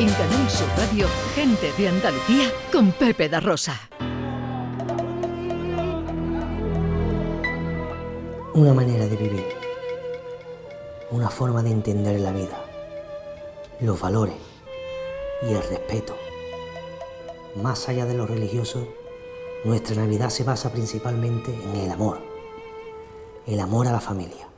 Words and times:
En 0.00 0.08
Canal 0.14 0.48
Sur 0.48 0.66
Radio, 0.78 1.06
gente 1.34 1.72
de 1.76 1.88
Andalucía 1.88 2.50
con 2.72 2.90
Pepe 2.92 3.28
da 3.28 3.38
Rosa. 3.38 3.78
Una 8.54 8.72
manera 8.72 9.06
de 9.06 9.16
vivir, 9.16 9.44
una 11.10 11.28
forma 11.28 11.62
de 11.62 11.72
entender 11.72 12.18
la 12.18 12.32
vida, 12.32 12.64
los 13.80 14.00
valores 14.00 14.36
y 15.42 15.52
el 15.52 15.62
respeto. 15.68 16.16
Más 17.56 17.86
allá 17.90 18.06
de 18.06 18.14
lo 18.14 18.26
religioso, 18.26 18.88
nuestra 19.66 19.96
Navidad 19.96 20.30
se 20.30 20.44
basa 20.44 20.72
principalmente 20.72 21.52
en 21.52 21.76
el 21.76 21.90
amor, 21.90 22.22
el 23.46 23.60
amor 23.60 23.86
a 23.86 23.92
la 23.92 24.00
familia. 24.00 24.49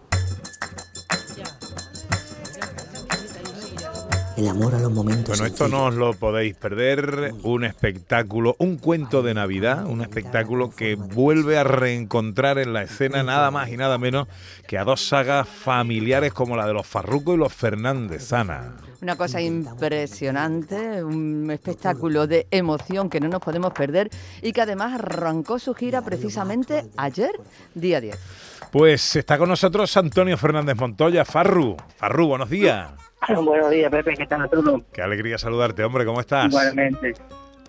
El 4.36 4.48
amor 4.48 4.74
a 4.74 4.78
los 4.78 4.92
momentos. 4.92 5.38
Bueno, 5.38 5.46
esto 5.46 5.68
no 5.68 5.86
os 5.86 5.94
lo 5.94 6.14
podéis 6.14 6.54
perder. 6.54 7.34
Un 7.42 7.64
espectáculo, 7.64 8.56
un 8.58 8.76
cuento 8.76 9.22
de 9.22 9.34
Navidad, 9.34 9.86
un 9.86 10.00
espectáculo 10.00 10.70
que 10.70 10.94
vuelve 10.94 11.58
a 11.58 11.64
reencontrar 11.64 12.58
en 12.58 12.72
la 12.72 12.82
escena 12.82 13.22
nada 13.22 13.50
más 13.50 13.68
y 13.68 13.76
nada 13.76 13.98
menos 13.98 14.28
que 14.66 14.78
a 14.78 14.84
dos 14.84 15.06
sagas 15.06 15.48
familiares 15.48 16.32
como 16.32 16.56
la 16.56 16.66
de 16.66 16.72
los 16.72 16.86
Farruco 16.86 17.34
y 17.34 17.36
los 17.36 17.52
Fernández 17.52 18.32
Ana. 18.32 18.76
Una 19.02 19.16
cosa 19.16 19.40
impresionante, 19.40 21.02
un 21.02 21.50
espectáculo 21.50 22.26
de 22.26 22.46
emoción 22.50 23.10
que 23.10 23.20
no 23.20 23.28
nos 23.28 23.40
podemos 23.40 23.72
perder 23.72 24.08
y 24.40 24.52
que 24.52 24.62
además 24.62 24.94
arrancó 24.94 25.58
su 25.58 25.74
gira 25.74 26.02
precisamente 26.02 26.84
ayer, 26.96 27.32
día 27.74 28.00
10. 28.00 28.18
Pues 28.70 29.16
está 29.16 29.36
con 29.36 29.48
nosotros 29.48 29.94
Antonio 29.96 30.38
Fernández 30.38 30.76
Montoya, 30.76 31.24
Farru. 31.24 31.76
Farru, 31.96 32.28
buenos 32.28 32.48
días. 32.48 32.92
Buenos 33.44 33.70
días, 33.70 33.90
Pepe, 33.90 34.14
¿qué 34.16 34.26
tal 34.26 34.48
todo? 34.50 34.82
Qué 34.92 35.02
alegría 35.02 35.38
saludarte, 35.38 35.84
hombre, 35.84 36.04
¿cómo 36.04 36.20
estás? 36.20 36.46
Igualmente. 36.46 37.14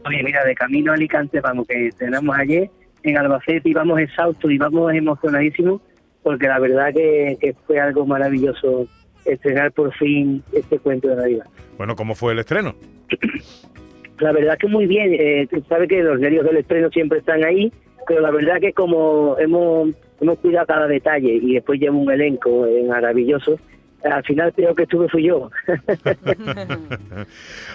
Oye, 0.06 0.24
mira, 0.24 0.44
de 0.44 0.56
camino 0.56 0.92
a 0.92 0.96
Alicante, 0.96 1.40
vamos, 1.42 1.68
que 1.68 1.90
tenemos 1.98 2.36
ayer 2.38 2.70
en 3.04 3.18
Albacete 3.18 3.70
y 3.70 3.74
vamos 3.74 4.00
exhaustos 4.00 4.52
y 4.52 4.58
vamos 4.58 4.94
emocionadísimos 4.94 5.82
porque 6.24 6.48
la 6.48 6.60
verdad 6.60 6.94
que, 6.94 7.56
fue 7.68 7.80
algo 7.80 8.06
maravilloso 8.06 8.88
estrenar 9.26 9.72
por 9.74 9.94
fin 9.94 10.42
este 10.54 10.80
cuento 10.80 11.10
de 11.10 11.18
Navidad. 11.18 11.46
Bueno, 11.78 11.96
¿cómo 11.96 12.16
fue 12.16 12.34
el 12.34 12.40
estreno? 12.40 12.76
La 14.20 14.32
verdad 14.32 14.58
que 14.58 14.68
muy 14.68 14.86
bien, 14.86 15.14
eh, 15.14 15.48
sabes 15.68 15.90
que 15.90 16.02
los 16.02 16.20
nervios 16.20 16.46
del 16.46 16.58
estreno 16.58 16.90
siempre 16.92 17.20
están 17.20 17.44
ahí, 17.44 17.74
pero 18.08 18.22
la 18.22 18.32
verdad 18.32 18.62
que 18.62 18.72
como 18.72 19.36
hemos, 19.40 19.90
hemos 20.22 20.38
cuidado 20.38 20.68
cada 20.68 20.88
detalle 20.88 21.34
y 21.42 21.56
después 21.56 21.80
lleva 21.80 21.96
un 21.98 22.10
elenco 22.10 22.66
eh, 22.68 22.86
maravilloso, 22.88 23.60
al 24.04 24.24
final 24.24 24.54
creo 24.54 24.76
que 24.76 24.84
estuve 24.84 25.10
fui 25.10 25.24
yo. 25.24 25.50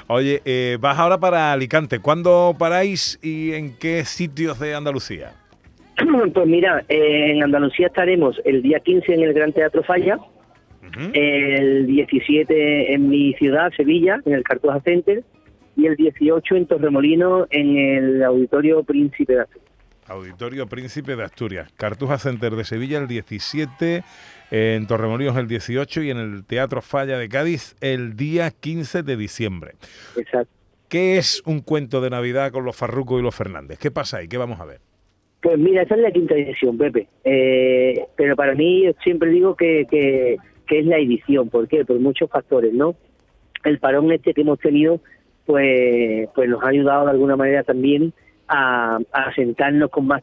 Oye, 0.06 0.42
eh, 0.44 0.78
vas 0.80 0.98
ahora 0.98 1.18
para 1.18 1.52
Alicante. 1.52 2.00
¿Cuándo 2.00 2.54
paráis 2.58 3.18
y 3.22 3.52
en 3.52 3.76
qué 3.76 4.04
sitios 4.04 4.58
de 4.58 4.74
Andalucía? 4.74 5.32
Pues 6.32 6.46
mira, 6.46 6.84
en 6.88 7.42
Andalucía 7.42 7.88
estaremos 7.88 8.40
el 8.44 8.62
día 8.62 8.78
15 8.78 9.14
en 9.14 9.22
el 9.22 9.32
Gran 9.32 9.52
Teatro 9.52 9.82
Falla, 9.82 10.18
el 11.12 11.86
17 11.86 12.94
en 12.94 13.08
mi 13.08 13.34
ciudad, 13.34 13.72
Sevilla, 13.76 14.20
en 14.24 14.34
el 14.34 14.44
Cartuja 14.44 14.80
Center, 14.80 15.24
y 15.76 15.86
el 15.86 15.96
18 15.96 16.54
en 16.54 16.66
Torremolino, 16.66 17.46
en 17.50 17.76
el 17.76 18.22
Auditorio 18.22 18.84
Príncipe 18.84 19.34
de 19.34 19.40
Asturias. 19.40 19.68
Auditorio 20.08 20.66
Príncipe 20.66 21.16
de 21.16 21.24
Asturias. 21.24 21.70
Cartuja 21.76 22.18
Center 22.18 22.56
de 22.56 22.64
Sevilla 22.64 22.98
el 22.98 23.08
17, 23.08 24.02
en 24.50 24.86
Torremolinos 24.86 25.36
el 25.36 25.48
18 25.48 26.02
y 26.02 26.10
en 26.10 26.18
el 26.18 26.44
Teatro 26.44 26.80
Falla 26.80 27.18
de 27.18 27.28
Cádiz 27.28 27.76
el 27.80 28.16
día 28.16 28.50
15 28.50 29.02
de 29.02 29.16
diciembre. 29.16 29.72
Exacto. 30.16 30.52
¿Qué 30.88 31.18
es 31.18 31.42
un 31.44 31.60
cuento 31.60 32.00
de 32.00 32.08
Navidad 32.08 32.50
con 32.50 32.64
los 32.64 32.74
Farruco 32.74 33.18
y 33.18 33.22
los 33.22 33.34
Fernández? 33.34 33.78
¿Qué 33.78 33.90
pasa 33.90 34.18
ahí? 34.18 34.28
¿Qué 34.28 34.38
vamos 34.38 34.58
a 34.58 34.64
ver? 34.64 34.80
Pues 35.42 35.58
mira, 35.58 35.82
esa 35.82 35.94
es 35.94 36.00
la 36.00 36.10
quinta 36.10 36.34
edición, 36.34 36.78
Pepe. 36.78 37.06
Eh, 37.24 38.06
pero 38.16 38.34
para 38.34 38.54
mí 38.54 38.84
siempre 39.04 39.30
digo 39.30 39.54
que, 39.54 39.86
que, 39.88 40.38
es 40.78 40.86
la 40.86 40.98
edición. 40.98 41.50
¿Por 41.50 41.68
qué? 41.68 41.84
Por 41.84 41.98
muchos 42.00 42.30
factores, 42.30 42.72
¿no? 42.72 42.96
El 43.64 43.78
parón 43.78 44.10
este 44.12 44.32
que 44.32 44.40
hemos 44.40 44.58
tenido, 44.58 45.00
pues, 45.44 46.28
pues 46.34 46.48
nos 46.48 46.62
ha 46.64 46.68
ayudado 46.68 47.04
de 47.04 47.10
alguna 47.10 47.36
manera 47.36 47.62
también 47.62 48.14
a, 48.48 48.98
a 49.12 49.34
sentarnos 49.34 49.90
con 49.90 50.06
más 50.06 50.22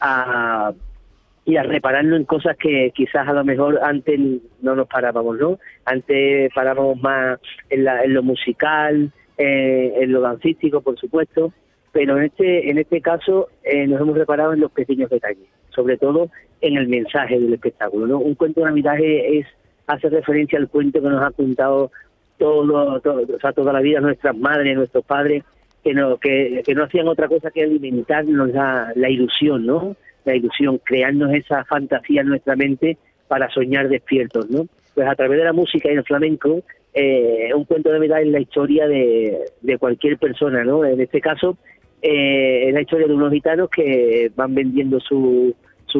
a 0.00 0.72
y 1.44 1.56
a 1.56 1.62
repararnos 1.62 2.18
en 2.18 2.24
cosas 2.24 2.56
que 2.56 2.92
quizás 2.94 3.26
a 3.26 3.32
lo 3.32 3.44
mejor 3.44 3.80
antes 3.82 4.18
no 4.60 4.76
nos 4.76 4.86
parábamos, 4.86 5.38
¿no? 5.38 5.58
Antes 5.84 6.52
parábamos 6.54 7.00
más 7.02 7.40
en, 7.68 7.84
la, 7.84 8.04
en 8.04 8.14
lo 8.14 8.22
musical, 8.22 9.10
eh, 9.38 9.92
en 9.96 10.12
lo 10.12 10.20
dancístico, 10.20 10.80
por 10.82 10.98
supuesto, 10.98 11.52
pero 11.90 12.16
en 12.16 12.24
este 12.24 12.70
en 12.70 12.78
este 12.78 13.00
caso 13.00 13.48
eh, 13.64 13.86
nos 13.86 14.00
hemos 14.00 14.16
reparado 14.16 14.52
en 14.52 14.60
los 14.60 14.70
pequeños 14.70 15.10
detalles, 15.10 15.48
sobre 15.70 15.96
todo 15.96 16.30
en 16.60 16.76
el 16.76 16.86
mensaje 16.86 17.40
del 17.40 17.52
espectáculo, 17.52 18.06
¿no? 18.06 18.18
Un 18.18 18.36
cuento 18.36 18.60
de 18.60 18.66
Navidad 18.66 18.96
es, 19.00 19.46
hace 19.88 20.08
referencia 20.10 20.58
al 20.58 20.68
cuento 20.68 21.02
que 21.02 21.08
nos 21.08 21.24
ha 21.24 21.32
contado 21.32 21.90
todo, 22.38 23.00
todo 23.00 23.26
toda 23.54 23.72
la 23.72 23.80
vida 23.80 24.00
nuestras 24.00 24.36
madres, 24.36 24.76
nuestros 24.76 25.04
padres, 25.04 25.42
que 25.82 25.94
no 25.94 26.16
que, 26.18 26.62
que 26.64 26.74
no 26.74 26.84
hacían 26.84 27.08
otra 27.08 27.28
cosa 27.28 27.50
que 27.50 27.62
alimentarnos 27.62 28.50
la, 28.50 28.92
la 28.94 29.10
ilusión, 29.10 29.66
¿no? 29.66 29.96
la 30.24 30.36
ilusión, 30.36 30.80
crearnos 30.84 31.32
esa 31.34 31.64
fantasía 31.64 32.20
en 32.20 32.28
nuestra 32.28 32.56
mente 32.56 32.98
para 33.28 33.50
soñar 33.50 33.88
despiertos, 33.88 34.48
¿no? 34.50 34.66
Pues 34.94 35.08
a 35.08 35.14
través 35.14 35.38
de 35.38 35.44
la 35.44 35.52
música 35.52 35.90
y 35.90 35.94
el 35.94 36.04
flamenco, 36.04 36.62
eh, 36.94 37.50
un 37.54 37.64
cuento 37.64 37.90
de 37.90 37.98
verdad 37.98 38.22
es 38.22 38.28
la 38.28 38.40
historia 38.40 38.86
de, 38.86 39.38
de 39.60 39.78
cualquier 39.78 40.18
persona, 40.18 40.64
¿no? 40.64 40.84
En 40.84 41.00
este 41.00 41.20
caso, 41.20 41.56
eh, 42.02 42.68
es 42.68 42.74
la 42.74 42.82
historia 42.82 43.06
de 43.06 43.14
unos 43.14 43.32
gitanos 43.32 43.70
que 43.70 44.30
van 44.36 44.54
vendiendo 44.54 45.00
sus 45.00 45.54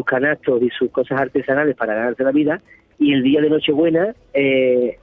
canastos 0.05 0.63
y 0.63 0.69
sus 0.71 0.91
cosas 0.91 1.21
artesanales 1.21 1.77
para 1.77 1.95
ganarse 1.95 2.23
la 2.23 2.33
vida, 2.33 2.61
y 2.99 3.13
el 3.13 3.23
día 3.23 3.41
de 3.41 3.51
Nochebuena 3.51 4.15
eh, 4.35 4.99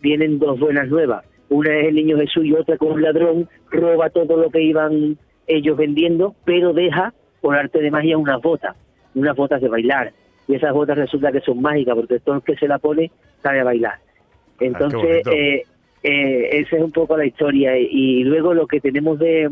vienen 0.00 0.38
dos 0.38 0.58
buenas 0.58 0.88
nuevas. 0.88 1.24
Una 1.52 1.78
es 1.78 1.88
el 1.88 1.94
niño 1.94 2.16
Jesús 2.16 2.46
y 2.46 2.54
otra 2.54 2.78
con 2.78 2.92
un 2.92 3.02
ladrón, 3.02 3.48
roba 3.70 4.08
todo 4.08 4.38
lo 4.38 4.50
que 4.50 4.62
iban 4.62 5.18
ellos 5.46 5.76
vendiendo, 5.76 6.34
pero 6.44 6.72
deja 6.72 7.12
por 7.42 7.56
arte 7.56 7.80
de 7.80 7.90
magia 7.90 8.16
unas 8.16 8.40
botas, 8.40 8.74
unas 9.14 9.36
botas 9.36 9.60
de 9.60 9.68
bailar. 9.68 10.12
Y 10.48 10.54
esas 10.54 10.72
botas 10.72 10.96
resulta 10.96 11.30
que 11.30 11.40
son 11.40 11.60
mágicas 11.60 11.94
porque 11.94 12.20
todo 12.20 12.36
el 12.36 12.42
que 12.42 12.56
se 12.56 12.66
la 12.66 12.78
pone 12.78 13.10
sabe 13.42 13.60
a 13.60 13.64
bailar. 13.64 13.94
Ah, 13.96 14.56
Entonces, 14.60 15.26
eh, 15.26 15.62
eh, 16.02 16.48
esa 16.52 16.76
es 16.76 16.82
un 16.82 16.92
poco 16.92 17.18
la 17.18 17.26
historia. 17.26 17.76
Y, 17.76 18.24
luego 18.24 18.54
lo 18.54 18.66
que 18.66 18.80
tenemos 18.80 19.18
de, 19.18 19.50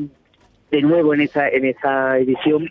de 0.71 0.83
nuevo 0.83 1.13
en 1.13 1.21
esa, 1.21 1.49
en 1.51 1.67
esa 1.67 2.19
edición 2.19 2.71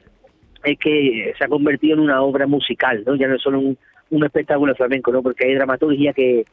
es 0.64 0.80
que 0.80 1.34
se 1.38 1.44
ha 1.44 1.48
convertido 1.48 1.94
en 1.94 2.00
una 2.00 2.24
obra 2.24 2.48
musical, 2.48 3.04
¿no? 3.06 3.16
Ya 3.16 3.28
no 3.28 3.36
es 3.36 3.42
solo 3.44 3.60
un, 3.60 3.78
un 4.10 4.24
espectáculo 4.24 4.74
flamenco, 4.74 5.12
¿no? 5.12 5.22
Porque 5.22 5.46
hay 5.46 5.54
dramaturgia 5.54 6.14
que, 6.14 6.46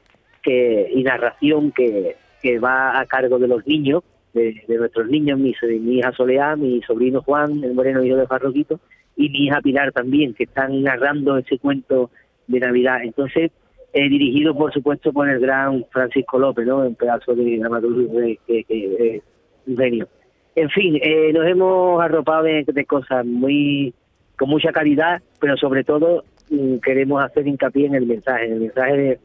que 0.43 0.91
y 0.95 1.03
narración 1.03 1.73
que, 1.73 2.17
que 2.43 2.59
va 2.59 2.99
a 2.99 3.07
cargo 3.07 3.39
de 3.39 3.49
los 3.49 3.67
niños 3.67 4.03
de, 4.37 4.77
nuestros 4.79 5.09
niños, 5.09 5.39
mi, 5.39 5.55
mi, 5.81 5.99
hija 5.99 6.13
Soleá, 6.13 6.57
mi 6.57 6.83
sobrino 6.83 7.23
Juan, 7.23 7.65
el 7.65 7.75
moreno 7.75 8.05
hijo 8.05 8.17
de 8.17 8.27
Farroquito, 8.27 8.81
y 9.17 9.31
mi 9.31 9.47
hija 9.47 9.61
Pilar 9.61 9.93
también, 9.93 10.35
que 10.35 10.45
están 10.45 10.83
narrando 10.83 11.39
ese 11.39 11.59
cuento 11.59 12.11
de 12.47 12.61
Navidad. 12.61 12.99
Entonces, 13.03 13.51
eh, 13.93 14.09
dirigido 14.09 14.55
por 14.55 14.73
supuesto 14.73 15.13
por 15.13 15.29
el 15.29 15.41
gran 15.41 15.85
Francisco 15.91 16.39
López, 16.39 16.67
¿no? 16.67 16.79
Un 16.79 16.95
pedazo 16.95 17.35
de 17.35 17.59
dramaturgo 17.59 18.21
que, 18.47 19.23
genio. 19.67 20.09
En 20.55 20.71
fin, 20.71 20.99
eh, 21.03 21.33
nos 21.33 21.47
hemos 21.47 22.03
arropado 22.03 22.45
de, 22.45 22.85
cosas 22.87 23.25
muy 23.25 23.95
con 24.39 24.51
mucha 24.51 24.71
calidad, 24.71 25.23
pero 25.41 25.57
sobre 25.57 25.83
todo 25.83 26.25
mm, 26.51 26.77
queremos 26.79 27.25
hacer 27.25 27.47
hincapié 27.47 27.87
en 27.87 27.95
el 27.95 28.07
mensaje, 28.07 28.47
en 28.47 28.53
el 28.53 28.61
mensaje 28.61 28.97
de, 28.97 29.19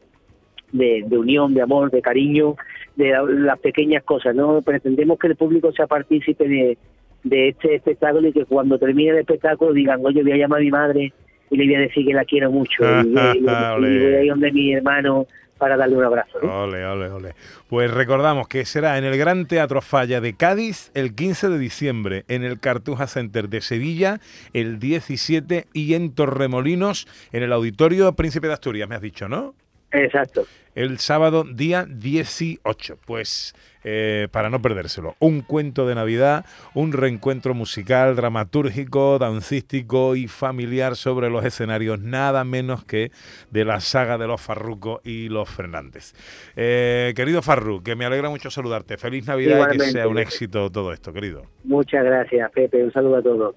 de, 0.72 1.04
de 1.06 1.18
unión, 1.18 1.52
de 1.52 1.60
amor, 1.60 1.90
de 1.90 2.00
cariño, 2.00 2.56
de 2.96 3.14
las 3.28 3.58
pequeñas 3.58 4.02
cosas, 4.04 4.34
¿no? 4.34 4.62
Pretendemos 4.62 5.18
que 5.18 5.28
el 5.28 5.36
público 5.36 5.72
sea 5.72 5.86
partícipe 5.86 6.46
de, 6.46 6.78
de 7.24 7.48
este 7.48 7.76
espectáculo 7.76 8.28
y 8.28 8.32
que 8.32 8.44
cuando 8.44 8.78
termine 8.78 9.10
el 9.10 9.18
espectáculo 9.18 9.72
digan, 9.72 10.00
oye, 10.04 10.22
voy 10.22 10.32
a 10.32 10.36
llamar 10.36 10.60
a 10.60 10.62
mi 10.62 10.70
madre 10.70 11.12
y 11.50 11.56
le 11.56 11.66
voy 11.66 11.74
a 11.74 11.80
decir 11.80 12.06
que 12.06 12.14
la 12.14 12.24
quiero 12.24 12.50
mucho 12.50 12.82
y, 12.82 13.12
voy 13.12 13.48
a 13.48 14.22
ir 14.22 14.30
donde 14.30 14.52
mi 14.52 14.72
hermano 14.72 15.26
para 15.58 15.76
darle 15.76 15.96
un 15.96 16.04
abrazo. 16.04 16.38
Ole, 16.40 16.84
ole, 16.84 17.08
ole. 17.08 17.34
Pues 17.68 17.88
recordamos 17.88 18.48
que 18.48 18.64
será 18.64 18.98
en 18.98 19.04
el 19.04 19.16
Gran 19.16 19.46
Teatro 19.46 19.80
Falla 19.80 20.20
de 20.20 20.34
Cádiz 20.34 20.90
el 20.94 21.14
15 21.14 21.50
de 21.50 21.58
diciembre, 21.58 22.24
en 22.26 22.42
el 22.42 22.58
Cartuja 22.58 23.06
Center 23.06 23.48
de 23.48 23.60
Sevilla 23.60 24.18
el 24.54 24.80
17 24.80 25.66
y 25.72 25.94
en 25.94 26.14
Torremolinos 26.16 27.06
en 27.30 27.44
el 27.44 27.52
Auditorio 27.52 28.12
Príncipe 28.14 28.48
de 28.48 28.54
Asturias, 28.54 28.88
me 28.88 28.96
has 28.96 29.02
dicho, 29.02 29.28
¿no? 29.28 29.54
Exacto. 29.92 30.46
El 30.74 30.98
sábado 30.98 31.44
día 31.44 31.84
18. 31.86 32.98
Pues 33.04 33.54
eh, 33.84 34.28
para 34.30 34.48
no 34.48 34.62
perdérselo, 34.62 35.16
un 35.18 35.42
cuento 35.42 35.86
de 35.86 35.94
Navidad, 35.94 36.46
un 36.72 36.92
reencuentro 36.92 37.52
musical, 37.52 38.16
dramatúrgico, 38.16 39.18
dancístico 39.18 40.16
y 40.16 40.28
familiar 40.28 40.96
sobre 40.96 41.30
los 41.30 41.44
escenarios, 41.44 42.00
nada 42.00 42.44
menos 42.44 42.84
que 42.84 43.10
de 43.50 43.64
la 43.64 43.80
saga 43.80 44.18
de 44.18 44.28
los 44.28 44.40
Farrucos 44.40 45.00
y 45.04 45.28
los 45.28 45.50
Fernández. 45.50 46.14
Eh, 46.56 47.12
querido 47.16 47.42
Farru, 47.42 47.82
que 47.82 47.96
me 47.96 48.04
alegra 48.04 48.30
mucho 48.30 48.50
saludarte. 48.50 48.96
Feliz 48.96 49.26
Navidad 49.26 49.68
y 49.72 49.78
que 49.78 49.84
sea 49.84 50.08
un 50.08 50.18
éxito 50.18 50.70
todo 50.70 50.92
esto, 50.92 51.12
querido. 51.12 51.42
Muchas 51.64 52.04
gracias, 52.04 52.50
Pepe. 52.52 52.84
Un 52.84 52.92
saludo 52.92 53.16
a 53.16 53.22
todos. 53.22 53.56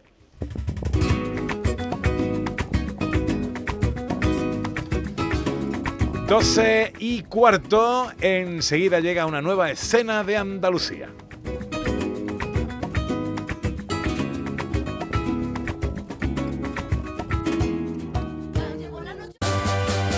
12 6.28 6.94
y 6.98 7.22
cuarto, 7.22 8.12
enseguida 8.20 9.00
llega 9.00 9.28
una 9.28 9.44
nueva 9.44 9.70
escena 9.70 10.24
de 10.24 10.38
Andalucía. 10.38 11.10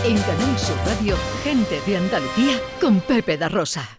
En 0.06 0.18
Canal 0.22 0.58
Sur 0.58 0.78
Radio, 0.86 1.18
gente 1.44 1.82
de 1.86 1.98
Andalucía 1.98 2.58
con 2.80 3.02
Pepe 3.02 3.38
da 3.38 3.50
Rosa. 3.50 3.90